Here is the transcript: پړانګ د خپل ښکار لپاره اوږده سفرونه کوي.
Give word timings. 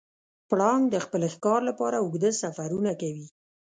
پړانګ 0.49 0.83
د 0.89 0.95
خپل 1.05 1.21
ښکار 1.35 1.61
لپاره 1.69 1.97
اوږده 1.99 2.29
سفرونه 2.41 2.91
کوي. 3.01 3.27